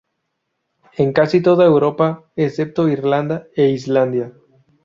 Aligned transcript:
En 0.97 1.13
casi 1.13 1.43
toda 1.43 1.63
Europa, 1.63 2.23
excepto 2.35 2.87
Irlanda 2.89 3.45
e 3.55 3.69
Islandia. 3.69 4.33